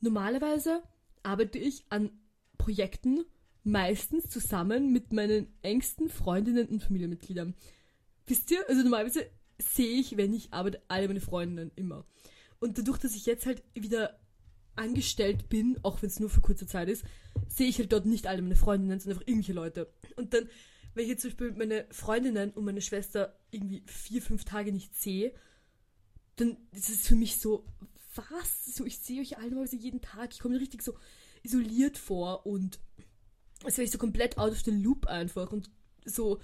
[0.00, 0.82] normalerweise
[1.22, 2.10] arbeite ich an
[2.58, 3.24] Projekten
[3.62, 7.54] meistens zusammen mit meinen engsten Freundinnen und Familienmitgliedern.
[8.26, 8.68] Wisst ihr?
[8.68, 9.26] Also normalerweise
[9.58, 12.04] sehe ich, wenn ich arbeite, alle meine Freundinnen immer.
[12.58, 14.18] Und dadurch, dass ich jetzt halt wieder
[14.76, 17.04] angestellt bin, auch wenn es nur für kurze Zeit ist,
[17.48, 19.92] sehe ich halt dort nicht alle meine Freundinnen, sondern einfach irgendwelche Leute.
[20.16, 20.48] Und dann,
[20.94, 24.94] wenn ich jetzt zum Beispiel meine Freundinnen und meine Schwester irgendwie vier, fünf Tage nicht
[24.94, 25.32] sehe,
[26.36, 27.64] dann ist es für mich so,
[28.14, 28.64] was?
[28.66, 30.32] So, ich sehe euch alle mal so jeden Tag.
[30.32, 30.94] Ich komme mir richtig so
[31.42, 32.78] isoliert vor und
[33.64, 35.70] als wäre ich so komplett out of the loop einfach und
[36.04, 36.40] so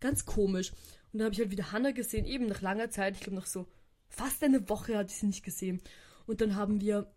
[0.00, 0.72] ganz komisch.
[1.12, 3.46] Und dann habe ich halt wieder Hannah gesehen, eben nach langer Zeit, ich glaube nach
[3.46, 3.66] so
[4.08, 5.80] fast eine Woche hatte ich sie nicht gesehen.
[6.26, 7.12] Und dann haben wir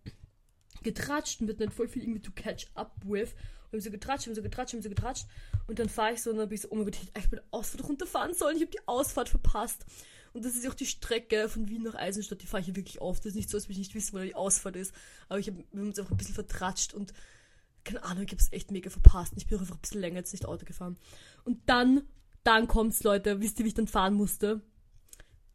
[0.85, 3.35] getratscht und wir hatten voll viel irgendwie to catch up with.
[3.69, 5.25] Wir haben so getratscht, haben so getratscht, haben so getratscht.
[5.67, 7.29] Und dann fahre ich so und dann bin ich so, oh mein Gott, ich echt
[7.51, 8.55] Ausfahrt runterfahren sollen.
[8.55, 9.85] Ich habe die Ausfahrt verpasst.
[10.33, 13.01] Und das ist auch die Strecke von Wien nach Eisenstadt, die fahre ich ja wirklich
[13.01, 13.23] oft.
[13.23, 14.93] Das ist nicht so, als würde ich nicht wissen, wo die Ausfahrt ist.
[15.27, 17.13] Aber ich hab, wir haben uns auch ein bisschen vertratscht und
[17.83, 19.33] keine Ahnung, ich habe es echt mega verpasst.
[19.37, 20.97] Ich bin auch einfach ein bisschen länger jetzt nicht Auto gefahren.
[21.43, 22.03] Und dann,
[22.43, 23.41] dann kommt's, Leute.
[23.41, 24.61] Wisst ihr, wie ich dann fahren musste?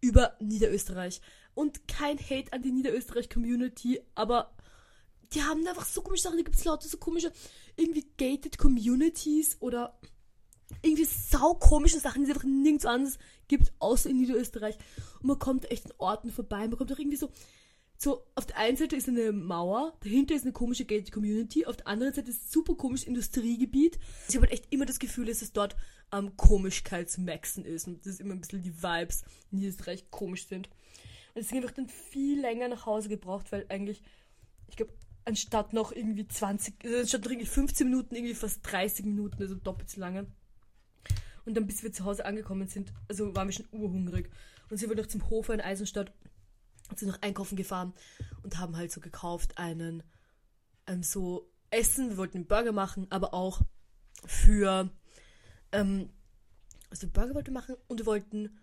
[0.00, 1.20] über Niederösterreich.
[1.54, 4.54] Und kein Hate an die Niederösterreich-Community, aber
[5.32, 6.36] die haben einfach so komische Sachen.
[6.36, 7.32] Da gibt es lauter so komische,
[7.76, 9.98] irgendwie gated Communities oder
[10.82, 14.76] irgendwie saukomische Sachen, die es einfach nirgends anders gibt, außer in Niederösterreich.
[15.20, 16.66] Und man kommt echt in Orten vorbei.
[16.68, 17.30] Man kommt auch irgendwie so
[18.02, 21.76] so, auf der einen Seite ist eine Mauer, dahinter ist eine komische Gated Community, auf
[21.76, 23.98] der anderen Seite ist ein super komisches Industriegebiet.
[24.26, 25.76] Ich habe halt echt immer das Gefühl, dass es dort
[26.10, 30.68] ähm, Komischkeitsmaxen ist und das ist immer ein bisschen die Vibes in Niederösterreich komisch sind.
[31.34, 34.02] Und deswegen habe ich dann viel länger nach Hause gebraucht, weil eigentlich,
[34.68, 34.94] ich glaube,
[35.30, 39.54] anstatt noch irgendwie 20, also anstatt noch irgendwie 15 Minuten, irgendwie fast 30 Minuten, also
[39.54, 40.26] doppelt so lange.
[41.44, 44.30] Und dann, bis wir zu Hause angekommen sind, also waren wir schon urhungrig.
[44.68, 46.12] Und sind wir noch zum Hofer in Eisenstadt
[46.98, 47.94] sind noch einkaufen gefahren
[48.42, 50.02] und haben halt so gekauft einen,
[50.88, 52.10] ähm, so Essen.
[52.10, 53.60] Wir wollten einen Burger machen, aber auch
[54.26, 54.90] für,
[55.70, 56.10] ähm,
[56.90, 58.58] also Burger wollten wir machen und wir wollten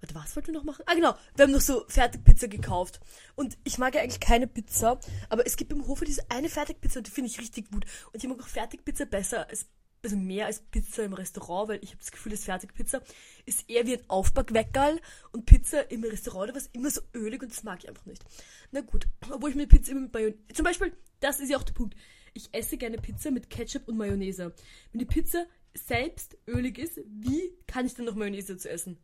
[0.00, 0.84] Warte, was wollten wir noch machen?
[0.86, 1.14] Ah, genau.
[1.34, 3.00] Wir haben noch so Fertigpizza gekauft.
[3.34, 7.00] Und ich mag ja eigentlich keine Pizza, aber es gibt im Hofe diese eine Fertigpizza,
[7.00, 7.84] die finde ich richtig gut.
[8.12, 9.66] Und ich mag auch Fertigpizza besser als,
[10.04, 13.00] also mehr als Pizza im Restaurant, weil ich habe das Gefühl, dass Fertigpizza
[13.44, 15.00] ist eher wie ein Aufbackweckerl
[15.32, 18.24] und Pizza im Restaurant, war es immer so ölig und das mag ich einfach nicht.
[18.70, 21.64] Na gut, obwohl ich mir Pizza immer mit Mayonnaise, zum Beispiel, das ist ja auch
[21.64, 21.96] der Punkt.
[22.34, 24.54] Ich esse gerne Pizza mit Ketchup und Mayonnaise.
[24.92, 28.98] Wenn die Pizza selbst ölig ist, wie kann ich dann noch Mayonnaise zu essen?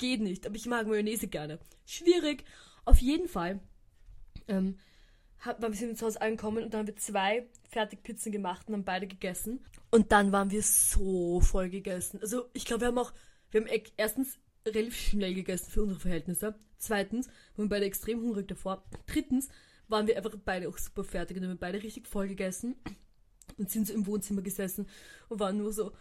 [0.00, 1.60] Geht nicht, aber ich mag Mayonnaise gerne.
[1.86, 2.44] Schwierig.
[2.84, 3.60] Auf jeden Fall
[4.48, 4.78] ähm,
[5.38, 8.84] haben wir sind ins Haus angekommen und dann haben wir zwei Fertigpizzen gemacht und haben
[8.84, 9.64] beide gegessen.
[9.90, 12.18] Und dann waren wir so voll gegessen.
[12.20, 13.12] Also ich glaube, wir haben auch,
[13.50, 16.58] wir haben erstens relativ schnell gegessen für unsere Verhältnisse.
[16.78, 18.84] Zweitens waren wir beide extrem hungrig davor.
[19.06, 19.48] Drittens
[19.88, 22.76] waren wir einfach beide auch super fertig und haben beide richtig voll gegessen
[23.58, 24.86] und sind so im Wohnzimmer gesessen
[25.28, 25.92] und waren nur so,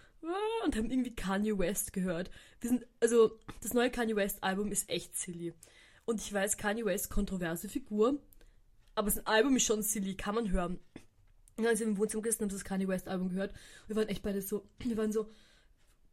[0.66, 2.30] und haben irgendwie Kanye West gehört.
[2.60, 5.54] Wir sind, also, das neue Kanye West Album ist echt silly.
[6.06, 8.20] Und ich weiß, Kanye West, kontroverse Figur,
[8.96, 10.80] aber sein Album ist schon silly, kann man hören.
[11.56, 13.54] Und als wir im Wohnzimmer gesessen haben, das Kanye West Album gehört,
[13.88, 15.30] wir waren echt beide so, wir waren so,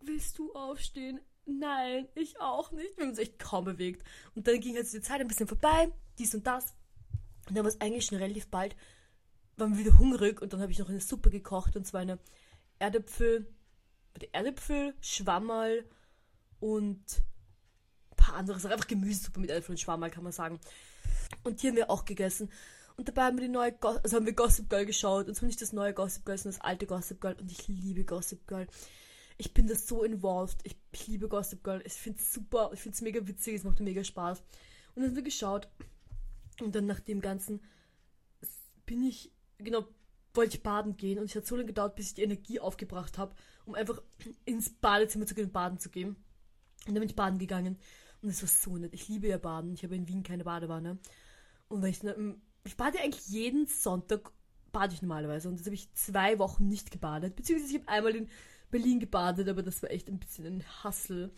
[0.01, 1.21] willst du aufstehen?
[1.47, 2.97] Nein, ich auch nicht.
[2.97, 4.05] Wir haben uns echt kaum bewegt.
[4.35, 6.75] Und dann ging halt die Zeit ein bisschen vorbei, dies und das.
[7.49, 8.75] Und dann war es eigentlich schon relativ bald,
[9.57, 12.19] waren wir wieder hungrig und dann habe ich noch eine Suppe gekocht und zwar eine
[12.79, 13.47] Erdäpfel
[14.33, 15.85] Erdäpfel, Schwammerl
[16.61, 17.03] und
[18.11, 18.73] ein paar andere Sachen.
[18.73, 20.61] Einfach Gemüsesuppe mit Erdäpfel und Schwammerl, kann man sagen.
[21.45, 22.51] Und die haben wir auch gegessen.
[22.97, 25.29] Und dabei haben wir die neue, Go also haben wir Gossip Girl geschaut.
[25.29, 27.37] Und zwar nicht das neue Gossip Girl, sondern das alte Gossip Girl.
[27.39, 28.67] Und ich liebe Gossip Girl.
[29.39, 30.59] Ich bin da so involved.
[30.65, 30.77] Ich,
[31.07, 31.83] liebe Gossip Girl.
[31.85, 32.71] Ich finde es super.
[32.73, 33.57] Ich finde es mega witzig.
[33.57, 34.41] Es macht mir mega Spaß.
[34.95, 35.69] Und dann haben wir geschaut.
[36.61, 37.61] Und dann nach dem Ganzen
[38.87, 39.85] bin ich, genau,
[40.37, 41.19] wollte ich baden gehen.
[41.19, 43.35] Und es hat so lange gedauert, bis ich die Energie aufgebracht habe
[43.67, 44.01] um einfach
[44.47, 46.17] ins Badezimmer zu gehen und baden zu gehen.
[46.87, 47.79] Und dann bin ich baden gegangen.
[48.23, 48.95] Und es war so nett.
[48.95, 49.75] Ich liebe ja Baden.
[49.75, 50.99] Ich habe in Wien keine Badewanne.
[51.69, 52.01] Und wenn ich,
[52.65, 54.31] ich bade eigentlich jeden Sonntag,
[54.73, 55.49] bade ich normalerweise.
[55.49, 57.37] Und jetzt habe ich zwei Wochen nicht gebadet.
[57.37, 58.29] Beziehungsweise ich habe einmal in
[58.71, 61.31] Berlin gebadet, aber das war echt ein bisschen ein Hassel.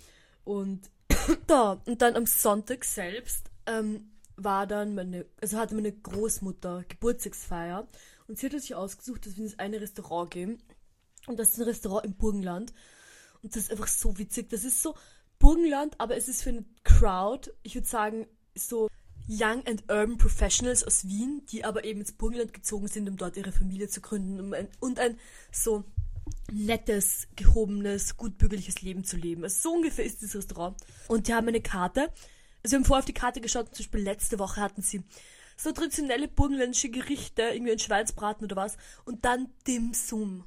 [0.45, 0.91] Und
[1.47, 7.89] da, und dann am Sonntag selbst ähm, war dann meine, also hatte meine Großmutter Geburtstagsfeier.
[8.29, 10.63] Und sie hat sich ausgesucht, dass wir in das eine Restaurant gehen.
[11.27, 12.73] Und das ist ein Restaurant im Burgenland.
[13.43, 14.51] Und das ist einfach so witzig.
[14.51, 14.95] Das ist so
[15.39, 18.89] Burgenland, aber es ist für eine Crowd, ich würde sagen, so
[19.29, 23.37] Young and Urban Professionals aus Wien, die aber eben ins Burgenland gezogen sind, um dort
[23.37, 25.19] ihre Familie zu gründen um ein, und ein
[25.53, 25.85] so
[26.53, 29.45] nettes, gehobenes, gutbürgerliches Leben zu leben.
[29.45, 30.77] Also so ungefähr ist dieses Restaurant.
[31.09, 32.11] Und die haben eine Karte.
[32.63, 35.03] Also wir haben vorher auf die Karte geschaut, zum Beispiel letzte Woche hatten sie
[35.59, 40.45] so traditionelle burgenländische Gerichte, irgendwie ein Schweinsbraten oder was, und dann Dim Sum.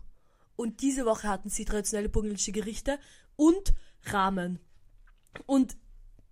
[0.56, 2.97] Und diese Woche hatten sie traditionelle burgenländische Gerichte
[3.36, 3.74] und
[4.06, 4.60] Ramen.
[5.45, 5.78] Und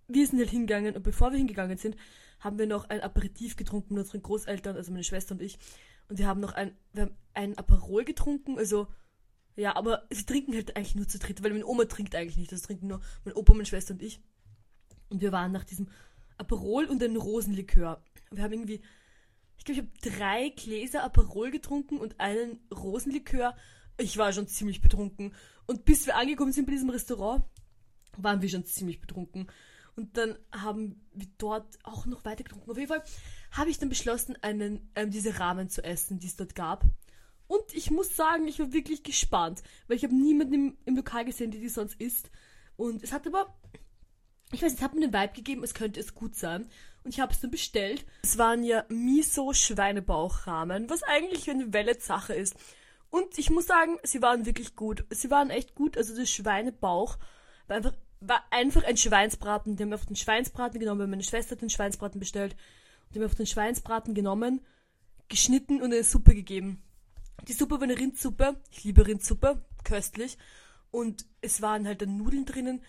[0.08, 1.96] wir sind halt hingegangen und bevor wir hingegangen sind,
[2.40, 5.58] haben wir noch ein Aperitif getrunken mit unseren Großeltern, also meine Schwester und ich.
[6.08, 8.88] Und wir haben noch ein, wir haben ein Aperol getrunken, also
[9.56, 12.50] ja, aber sie trinken halt eigentlich nur zu dritt, weil meine Oma trinkt eigentlich nicht,
[12.50, 14.20] das trinken nur mein Opa, meine Schwester und ich.
[15.10, 15.88] Und wir waren nach diesem
[16.38, 18.02] Aperol und einem Rosenlikör.
[18.32, 18.80] Wir haben irgendwie,
[19.58, 23.54] ich glaube, ich habe drei Gläser Aperol getrunken und einen Rosenlikör
[24.00, 25.34] ich war schon ziemlich betrunken.
[25.66, 27.44] Und bis wir angekommen sind bei diesem Restaurant,
[28.16, 29.46] waren wir schon ziemlich betrunken.
[29.96, 32.70] Und dann haben wir dort auch noch weiter getrunken.
[32.70, 33.04] Auf jeden Fall
[33.52, 36.84] habe ich dann beschlossen, einen, ähm, diese Ramen zu essen, die es dort gab.
[37.46, 41.24] Und ich muss sagen, ich war wirklich gespannt, weil ich habe niemanden im, im Lokal
[41.24, 42.30] gesehen, der die sonst isst.
[42.76, 43.58] Und es hat aber,
[44.52, 46.68] ich weiß, es hat mir den Vibe gegeben, es könnte es gut sein.
[47.02, 48.04] Und ich habe es dann bestellt.
[48.22, 52.54] Es waren ja Miso-Schweinebauchramen, was eigentlich eine Welle-Sache ist.
[53.10, 55.04] Und ich muss sagen, sie waren wirklich gut.
[55.10, 55.96] Sie waren echt gut.
[55.96, 57.18] Also der Schweinebauch
[57.66, 59.76] war einfach, war einfach ein Schweinsbraten.
[59.76, 62.54] Die haben auf den Schweinsbraten genommen, weil meine Schwester hat den Schweinsbraten bestellt.
[63.06, 64.60] Und die haben auf den Schweinsbraten genommen,
[65.28, 66.82] geschnitten und eine Suppe gegeben.
[67.48, 68.60] Die Suppe war eine Rindsuppe.
[68.70, 69.64] Ich liebe Rindsuppe.
[69.84, 70.38] Köstlich.
[70.90, 72.82] Und es waren halt dann Nudeln drinnen.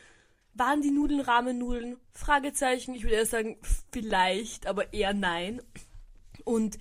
[0.53, 1.97] Waren die Nudeln Rahmennudeln?
[2.11, 2.93] Fragezeichen.
[2.93, 3.57] Ich würde eher sagen,
[3.91, 5.61] vielleicht, aber eher nein.
[6.43, 6.77] Und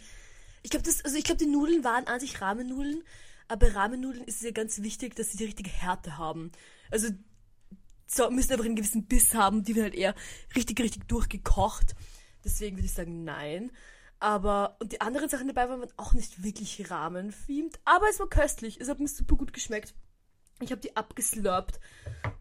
[0.63, 3.03] ich glaube, also ich die Nudeln waren an sich Rahmennudeln,
[3.49, 6.53] aber bei Rahmennudeln ist es ja ganz wichtig, dass sie die richtige Härte haben.
[6.91, 7.09] Also
[8.07, 10.15] so, müssen einfach einen gewissen Biss haben, die werden halt eher
[10.57, 11.95] richtig, richtig durchgekocht.
[12.45, 13.71] Deswegen würde ich sagen, nein.
[14.19, 18.81] Aber, und die anderen Sachen dabei waren auch nicht wirklich rahmenthemed, aber es war köstlich.
[18.81, 19.95] Es hat mir super gut geschmeckt.
[20.61, 21.81] Ich habe die abgeslurpt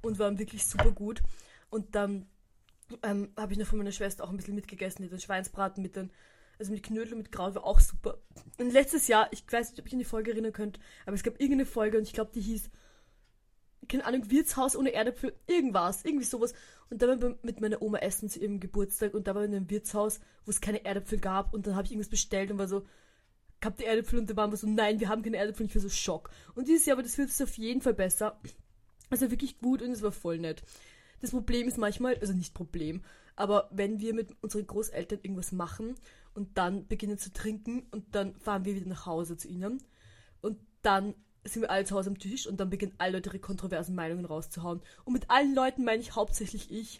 [0.02, 1.22] und waren wirklich super gut.
[1.70, 2.28] Und dann
[3.04, 6.12] ähm, habe ich noch von meiner Schwester auch ein bisschen mitgegessen, den Schweinsbraten mit den,
[6.58, 8.18] also mit Knödel und mit Kraut war auch super.
[8.58, 11.24] Und letztes Jahr, ich weiß nicht, ob ich an die Folge erinnern könnt, aber es
[11.24, 12.70] gab irgendeine Folge und ich glaube, die hieß,
[13.88, 16.54] keine Ahnung, Wirtshaus ohne Erdäpfel, irgendwas, irgendwie sowas.
[16.90, 19.70] Und da wir mit meiner Oma essen zu ihrem Geburtstag und da war in einem
[19.70, 22.86] Wirtshaus, wo es keine Erdäpfel gab und dann habe ich irgendwas bestellt und war so,
[23.64, 24.20] habt ihr Erdäpfel?
[24.20, 26.30] Und da waren wir so, nein, wir haben keine Erdäpfel ich war so Schock.
[26.56, 28.40] Und dieses Jahr, aber das wird es auf jeden Fall besser.
[29.10, 30.64] Also wirklich gut und es war voll nett.
[31.22, 33.02] Das Problem ist manchmal, also nicht Problem,
[33.36, 35.96] aber wenn wir mit unseren Großeltern irgendwas machen
[36.34, 39.82] und dann beginnen zu trinken und dann fahren wir wieder nach Hause zu ihnen
[40.42, 43.40] und dann sind wir alle zu Hause am Tisch und dann beginnen alle Leute ihre
[43.40, 44.82] kontroversen Meinungen rauszuhauen.
[45.06, 47.00] Und mit allen Leuten meine ich hauptsächlich ich.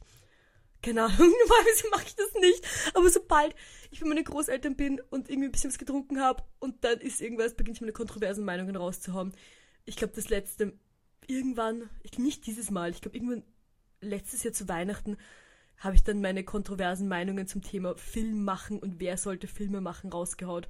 [0.82, 2.66] Keine Ahnung, normalerweise mache ich das nicht.
[2.94, 3.56] Aber sobald
[3.92, 7.22] ich bei meinen Großeltern bin und irgendwie ein bisschen was getrunken habe und dann ist
[7.22, 9.34] irgendwas, beginne ich meine kontroversen Meinungen rauszuhauen.
[9.86, 10.74] Ich glaube, das letzte,
[11.28, 13.44] irgendwann, ich, nicht dieses Mal, ich glaube, irgendwann
[14.02, 15.18] letztes Jahr zu Weihnachten
[15.78, 20.12] habe ich dann meine kontroversen Meinungen zum Thema Film machen und wer sollte Filme machen
[20.12, 20.68] rausgehaut.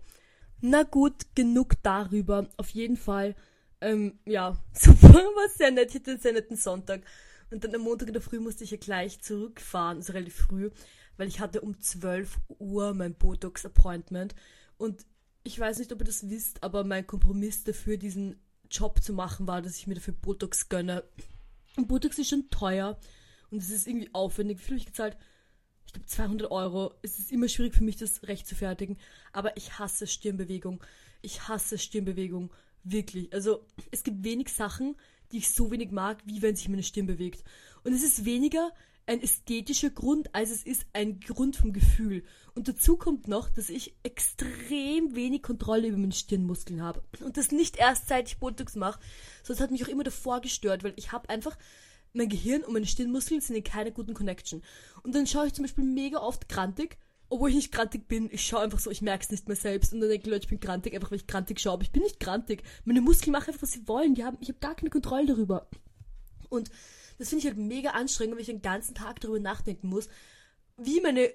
[0.61, 2.47] Na gut, genug darüber.
[2.57, 3.35] Auf jeden Fall,
[3.81, 5.89] ähm, ja, super, war sehr nett.
[5.89, 7.01] Ich hatte einen sehr netten Sonntag.
[7.51, 10.69] Und dann am Montag in der Früh musste ich ja gleich zurückfahren, also relativ früh,
[11.17, 14.35] weil ich hatte um 12 Uhr mein Botox-Appointment.
[14.77, 15.05] Und
[15.43, 19.47] ich weiß nicht, ob ihr das wisst, aber mein Kompromiss dafür, diesen Job zu machen,
[19.47, 21.03] war, dass ich mir dafür Botox gönne.
[21.75, 22.99] Und Botox ist schon teuer.
[23.49, 24.59] Und es ist irgendwie aufwendig.
[24.59, 25.17] Wie viel habe ich gezahlt?
[25.87, 26.93] Ich glaube 200 Euro.
[27.01, 28.97] Es ist immer schwierig für mich, das recht zu fertigen.
[29.31, 30.83] Aber ich hasse Stirnbewegung.
[31.21, 32.53] Ich hasse Stirnbewegung.
[32.83, 33.33] Wirklich.
[33.33, 34.95] Also es gibt wenig Sachen,
[35.31, 37.43] die ich so wenig mag, wie wenn sich meine Stirn bewegt.
[37.83, 38.71] Und es ist weniger
[39.09, 42.23] ein ästhetischer Grund, als es ist ein Grund vom Gefühl.
[42.53, 47.01] Und dazu kommt noch, dass ich extrem wenig Kontrolle über meine Stirnmuskeln habe.
[47.19, 48.99] Und das nicht erst seit ich Botox mache,
[49.43, 51.57] sonst hat mich auch immer davor gestört, weil ich habe einfach
[52.13, 54.63] mein Gehirn und meine Stirnmuskeln sind in keiner guten Connection.
[55.01, 56.97] Und dann schaue ich zum Beispiel mega oft grantig,
[57.29, 58.29] obwohl ich nicht grantig bin.
[58.31, 59.93] Ich schaue einfach so, ich merke es nicht mehr selbst.
[59.93, 61.73] Und dann denke ich, Leute, ich bin grantig, einfach weil ich grantig schaue.
[61.73, 62.63] Aber ich bin nicht grantig.
[62.85, 64.15] Meine Muskeln machen einfach, was sie wollen.
[64.15, 65.69] Die haben, ich habe gar keine Kontrolle darüber.
[66.49, 66.69] Und
[67.19, 70.09] das finde ich halt mega anstrengend, weil ich den ganzen Tag darüber nachdenken muss,
[70.77, 71.31] wie meine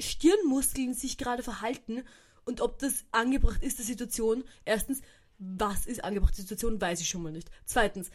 [0.00, 2.02] Stirnmuskeln sich gerade verhalten
[2.44, 4.44] und ob das angebracht ist, der Situation.
[4.64, 5.02] Erstens,
[5.38, 7.50] was ist angebracht, die Situation, weiß ich schon mal nicht.
[7.64, 8.10] Zweitens,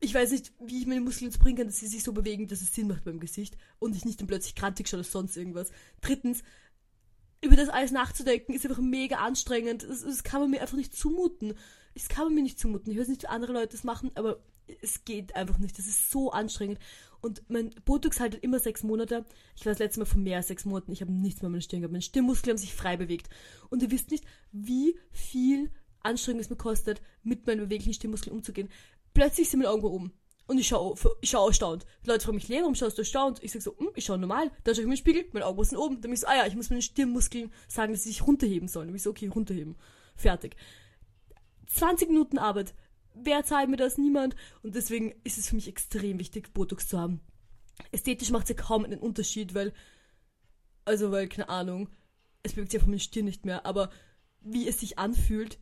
[0.00, 2.48] ich weiß nicht, wie ich meine Muskeln jetzt bringen kann, dass sie sich so bewegen,
[2.48, 5.36] dass es Sinn macht beim Gesicht und ich nicht dann plötzlich krantig schaue oder sonst
[5.36, 5.70] irgendwas.
[6.00, 6.42] Drittens,
[7.42, 9.84] über das alles nachzudenken ist einfach mega anstrengend.
[9.84, 11.54] Das, das kann man mir einfach nicht zumuten.
[11.94, 12.92] Das kann man mir nicht zumuten.
[12.92, 14.40] Ich weiß nicht, wie andere Leute das machen, aber
[14.82, 15.78] es geht einfach nicht.
[15.78, 16.78] Das ist so anstrengend.
[17.20, 19.24] Und mein Botox haltet immer sechs Monate.
[19.56, 20.92] Ich war das letzte Mal vor mehr als sechs Monaten.
[20.92, 21.92] Ich habe nichts mehr an meiner Stirn gehabt.
[21.92, 23.28] Meine Stirnmuskeln haben sich frei bewegt.
[23.70, 28.68] Und ihr wisst nicht, wie viel Anstrengung es mir kostet, mit meinen beweglichen Stirnmuskeln umzugehen
[29.16, 30.12] plötzlich sind meine Augen oben.
[30.46, 31.86] Und ich schaue ich schau erstaunt.
[32.04, 33.42] Die Leute fragen mich, Lea, warum schaust du erstaunt?
[33.42, 34.50] Ich sag so, hm, ich schaue normal.
[34.62, 35.94] Dann schaue ich mir den Spiegel, meine Augen sind oben.
[35.96, 38.68] Dann bin ich so, ah ja, ich muss meinen Stirnmuskeln sagen, dass sie sich runterheben
[38.68, 38.88] sollen.
[38.88, 39.76] Dann bin ich so, okay, runterheben.
[40.14, 40.56] Fertig.
[41.66, 42.74] 20 Minuten Arbeit.
[43.14, 43.98] Wer zahlt mir das?
[43.98, 44.36] Niemand.
[44.62, 47.20] Und deswegen ist es für mich extrem wichtig, Botox zu haben.
[47.90, 49.72] Ästhetisch macht es ja kaum einen Unterschied, weil,
[50.84, 51.88] also, weil, keine Ahnung,
[52.42, 53.90] es bewegt sich auf meinen Stirn nicht mehr, aber
[54.40, 55.58] wie es sich anfühlt,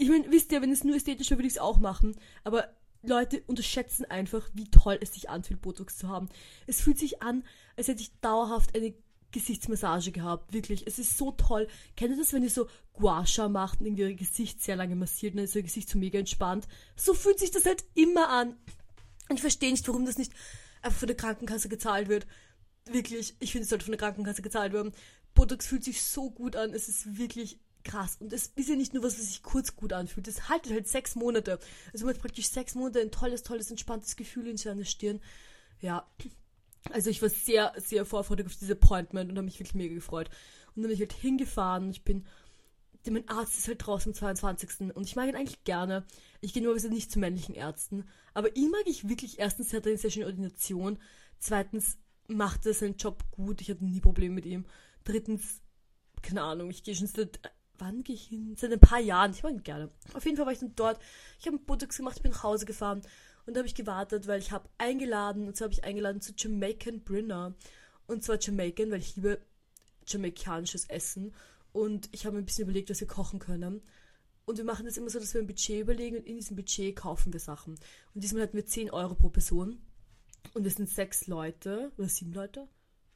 [0.00, 2.16] ich meine, wisst ihr, wenn es nur ästhetisch wäre, würde ich es auch machen.
[2.42, 6.30] Aber Leute unterschätzen einfach, wie toll es sich anfühlt, Botox zu haben.
[6.66, 7.44] Es fühlt sich an,
[7.76, 8.94] als hätte ich dauerhaft eine
[9.30, 10.54] Gesichtsmassage gehabt.
[10.54, 10.86] Wirklich.
[10.86, 11.68] Es ist so toll.
[11.96, 14.96] Kennt ihr das, wenn ihr so Gua Sha macht und irgendwie euer Gesicht sehr lange
[14.96, 16.66] massiert und dann ist euer Gesicht so mega entspannt?
[16.96, 18.56] So fühlt sich das halt immer an.
[19.28, 20.32] Und ich verstehe nicht, warum das nicht
[20.80, 22.26] einfach von der Krankenkasse gezahlt wird.
[22.86, 23.36] Wirklich.
[23.38, 24.92] Ich finde, es sollte von der Krankenkasse gezahlt werden.
[25.34, 26.72] Botox fühlt sich so gut an.
[26.72, 28.16] Es ist wirklich krass.
[28.20, 30.28] Und es ist ja nicht nur was, was sich kurz gut anfühlt.
[30.28, 31.58] Es haltet halt sechs Monate.
[31.92, 35.20] Also man hat praktisch sechs Monate ein tolles, tolles, entspanntes Gefühl in seiner Stirn.
[35.80, 36.08] Ja.
[36.90, 40.30] Also ich war sehr, sehr vorfreudig auf dieses Appointment und habe mich wirklich mega gefreut.
[40.74, 41.90] Und dann bin ich halt hingefahren.
[41.90, 42.26] Ich bin,
[43.08, 44.94] mein Arzt ist halt draußen am 22.
[44.94, 46.06] Und ich mag ihn eigentlich gerne.
[46.40, 48.08] Ich gehe nur nicht zu männlichen Ärzten.
[48.34, 49.38] Aber ihn mag ich wirklich.
[49.38, 50.98] Erstens hat er eine sehr schöne Ordination.
[51.38, 53.60] Zweitens macht er seinen Job gut.
[53.60, 54.64] Ich hatte nie Probleme mit ihm.
[55.04, 55.60] Drittens,
[56.22, 57.40] keine Ahnung, ich gehe schon seit
[57.80, 58.54] wann gehe ich hin?
[58.56, 59.32] Seit ein paar Jahren.
[59.32, 59.90] Ich mag gerne.
[60.14, 61.00] Auf jeden Fall war ich dann dort.
[61.38, 63.02] Ich habe Botox gemacht, ich bin nach Hause gefahren.
[63.46, 66.32] Und da habe ich gewartet, weil ich habe eingeladen, und zwar habe ich eingeladen zu
[66.36, 67.54] Jamaican Brinner.
[68.06, 69.40] Und zwar Jamaican, weil ich liebe
[70.06, 71.34] jamaikanisches Essen.
[71.72, 73.82] Und ich habe mir ein bisschen überlegt, was wir kochen können.
[74.44, 76.96] Und wir machen das immer so, dass wir ein Budget überlegen und in diesem Budget
[76.96, 77.74] kaufen wir Sachen.
[78.14, 79.80] Und diesmal hatten wir 10 Euro pro Person.
[80.54, 82.66] Und wir sind sechs Leute oder sieben Leute.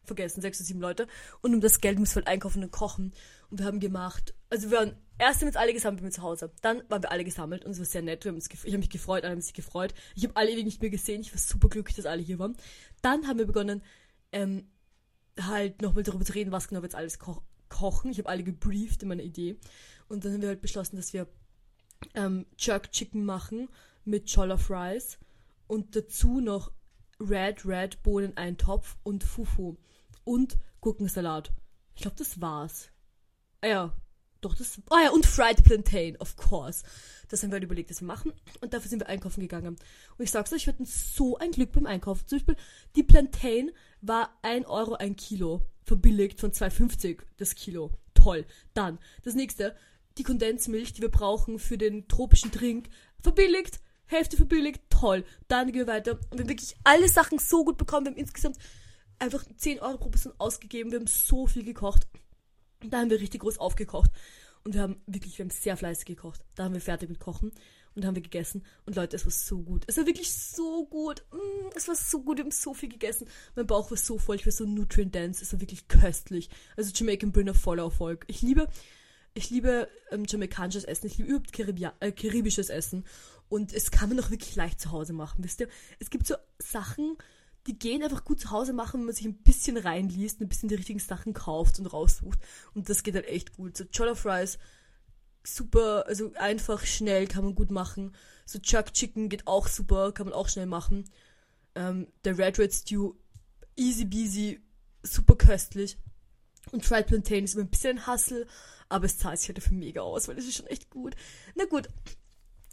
[0.04, 1.06] Vergessen, sechs oder sieben Leute.
[1.40, 3.12] Und um das Geld müssen wir halt einkaufen und kochen.
[3.50, 6.50] Und wir haben gemacht, also wir waren, erst haben wir alle gesammelt mir zu Hause.
[6.62, 8.24] Dann waren wir alle gesammelt und es war sehr nett.
[8.24, 9.94] Ich habe mich gefreut, alle haben sich gefreut.
[10.14, 11.20] Ich habe alle ewig nicht mehr gesehen.
[11.20, 12.56] Ich war super glücklich, dass alle hier waren.
[13.02, 13.82] Dann haben wir begonnen,
[14.32, 14.68] ähm,
[15.40, 18.10] halt nochmal darüber zu reden, was genau wir jetzt alles ko kochen.
[18.10, 19.58] Ich habe alle gebrieft in meiner Idee.
[20.08, 21.26] Und dann haben wir halt beschlossen, dass wir
[22.14, 23.68] ähm, Jerk Chicken machen
[24.04, 25.18] mit Cholla Fries
[25.66, 26.70] und dazu noch
[27.20, 29.76] Red Red Bohnen-Eintopf und Fufu
[30.24, 31.52] und Gurkensalat.
[31.94, 32.88] Ich glaube, das war's.
[33.60, 33.96] Ah ja,
[34.44, 34.78] doch, das.
[34.90, 36.82] Ah ja, und Fried Plantain, of course.
[37.28, 38.30] Das haben wir halt überlegt, dass wir machen.
[38.60, 39.76] Und dafür sind wir einkaufen gegangen.
[40.18, 42.26] Und ich sag's euch, wir hatten so ein Glück beim Einkaufen.
[42.26, 42.56] Zum Beispiel,
[42.94, 43.70] die Plantain
[44.02, 45.62] war 1 Euro ein Kilo.
[45.84, 47.92] Verbilligt von 2,50 das Kilo.
[48.12, 48.44] Toll.
[48.74, 49.74] Dann, das nächste,
[50.18, 52.90] die Kondensmilch, die wir brauchen für den tropischen Trink.
[53.20, 53.80] Verbilligt.
[54.04, 54.82] Hälfte verbilligt.
[54.90, 55.24] Toll.
[55.48, 56.12] Dann gehen wir weiter.
[56.12, 58.04] Und wir haben wirklich alle Sachen so gut bekommen.
[58.04, 58.58] Wir haben insgesamt
[59.18, 60.90] einfach 10 Euro pro Person ausgegeben.
[60.90, 62.06] Wir haben so viel gekocht.
[62.80, 64.10] Da haben wir richtig groß aufgekocht.
[64.64, 66.44] Und wir haben wirklich, wir haben sehr fleißig gekocht.
[66.54, 67.52] Da haben wir fertig mit Kochen
[67.94, 68.64] und haben wir gegessen.
[68.86, 69.84] Und Leute, es war so gut.
[69.86, 71.22] Es war wirklich so gut.
[71.32, 72.38] Mm, es war so gut.
[72.38, 73.28] Wir haben so viel gegessen.
[73.54, 74.36] Mein Bauch war so voll.
[74.36, 75.42] Ich war so nutrient dense.
[75.42, 76.48] Es war wirklich köstlich.
[76.76, 78.24] Also Jamaican Brinner voller Erfolg.
[78.26, 78.68] Ich liebe,
[79.34, 81.06] ich liebe ähm, jamaikanisches Essen.
[81.06, 83.04] Ich liebe überhaupt Karibia äh, karibisches Essen.
[83.48, 85.44] Und es kann man auch wirklich leicht zu Hause machen.
[85.44, 85.68] Wisst ihr?
[85.98, 87.16] Es gibt so Sachen,
[87.66, 90.68] die gehen einfach gut zu Hause machen, wenn man sich ein bisschen reinliest, ein bisschen
[90.68, 92.38] die richtigen Sachen kauft und raussucht.
[92.74, 93.76] Und das geht halt echt gut.
[93.76, 94.58] So Cholla Fries,
[95.44, 98.14] super, also einfach, schnell, kann man gut machen.
[98.46, 101.04] So Chuck Chicken geht auch super, kann man auch schnell machen.
[101.74, 103.14] Ähm, der Red Red Stew,
[103.76, 104.60] easy peasy,
[105.02, 105.96] super köstlich.
[106.72, 108.46] Und Fried Plantain ist immer ein bisschen ein Hassel,
[108.88, 111.14] aber es zahlt sich halt dafür mega aus, weil es ist schon echt gut.
[111.54, 111.88] Na gut,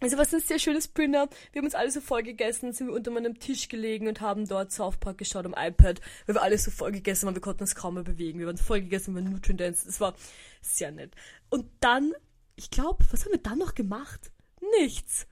[0.01, 1.29] also was ein sehr schönes Dinner.
[1.51, 4.47] Wir haben uns alle so voll gegessen, sind wir unter meinem Tisch gelegen und haben
[4.47, 7.61] dort South Park geschaut am iPad, weil wir alle so voll gegessen waren, wir konnten
[7.61, 8.39] uns kaum mehr bewegen.
[8.39, 9.85] Wir waren voll gegessen, wir waren Nutrient Dance.
[9.85, 10.15] Das war
[10.61, 11.13] sehr nett.
[11.49, 12.13] Und dann,
[12.55, 14.31] ich glaube, was haben wir dann noch gemacht?
[14.79, 15.27] Nichts.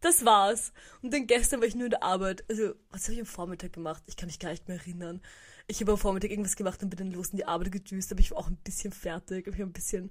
[0.00, 0.72] Das war's.
[1.02, 2.44] Und dann gestern war ich nur in der Arbeit.
[2.48, 4.02] Also, was habe ich am Vormittag gemacht?
[4.06, 5.20] Ich kann mich gar nicht mehr erinnern.
[5.66, 8.20] Ich habe am Vormittag irgendwas gemacht und bin dann los in die Arbeit gedüst, aber
[8.20, 9.46] ich war auch ein bisschen fertig.
[9.46, 10.10] Ich war ein bisschen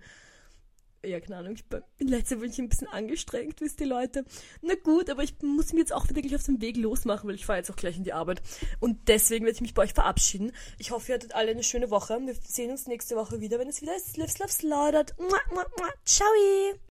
[1.05, 4.25] ja, keine Ahnung, ich bin in letzter Zeit ein bisschen angestrengt, wisst ihr Leute.
[4.61, 7.35] Na gut, aber ich muss mir jetzt auch wieder gleich auf den Weg losmachen, weil
[7.35, 8.41] ich fahre jetzt auch gleich in die Arbeit.
[8.79, 10.51] Und deswegen werde ich mich bei euch verabschieden.
[10.77, 12.19] Ich hoffe, ihr hattet alle eine schöne Woche.
[12.25, 14.17] Wir sehen uns nächste Woche wieder, wenn es wieder ist.
[14.17, 15.15] Lives Love Slaughtered.
[16.05, 16.27] Ciao!